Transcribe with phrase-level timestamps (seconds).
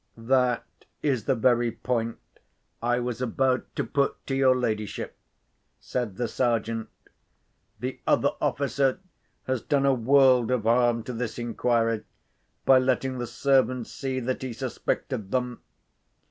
[0.17, 0.65] "That
[1.03, 2.17] is the very point
[2.81, 5.15] I was about to put to your ladyship,"
[5.79, 6.89] said the Sergeant.
[7.79, 8.99] "The other officer
[9.43, 12.03] has done a world of harm to this inquiry,
[12.65, 15.61] by letting the servants see that he suspected them.